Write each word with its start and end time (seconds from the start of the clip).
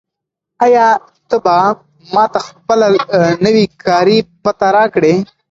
آیا 0.65 0.85
ته 1.29 1.35
به 1.43 1.55
ماته 2.15 2.39
خپله 2.47 2.85
نوې 3.45 3.63
کاري 3.85 4.17
پته 4.43 4.67
راکړې؟ 4.75 5.13